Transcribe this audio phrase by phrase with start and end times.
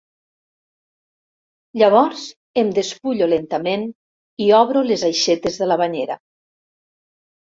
[1.81, 2.23] Llavors
[2.61, 3.83] em despullo lentament
[4.47, 6.17] i obro les aixetes de la banyera.